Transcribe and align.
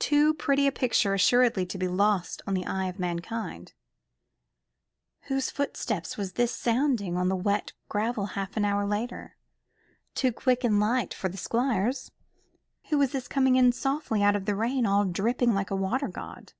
Too 0.00 0.34
pretty 0.34 0.66
a 0.66 0.72
picture 0.72 1.14
assuredly 1.14 1.64
to 1.66 1.78
be 1.78 1.86
lost 1.86 2.42
to 2.48 2.52
the 2.52 2.66
eye 2.66 2.86
of 2.86 2.98
mankind. 2.98 3.74
Whose 5.28 5.52
footstep 5.52 6.16
was 6.18 6.32
this 6.32 6.50
sounding 6.52 7.16
on 7.16 7.28
the 7.28 7.36
wet 7.36 7.74
gravel 7.88 8.26
half 8.34 8.56
an 8.56 8.64
hour 8.64 8.84
later? 8.86 9.36
Too 10.16 10.32
quick 10.32 10.64
and 10.64 10.80
light 10.80 11.14
for 11.14 11.28
the 11.28 11.36
Squire's. 11.36 12.10
Who 12.88 12.98
was 12.98 13.12
this 13.12 13.28
coming 13.28 13.54
in 13.54 13.70
softly 13.70 14.20
out 14.20 14.34
of 14.34 14.46
the 14.46 14.56
rain, 14.56 14.84
all 14.84 15.04
dripping 15.04 15.54
like 15.54 15.70
a 15.70 15.76
water 15.76 16.08
god? 16.08 16.54